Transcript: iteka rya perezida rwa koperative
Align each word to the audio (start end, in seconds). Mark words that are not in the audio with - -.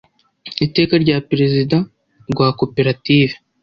iteka 0.65 0.93
rya 1.03 1.17
perezida 1.29 1.77
rwa 2.31 2.47
koperative 2.59 3.33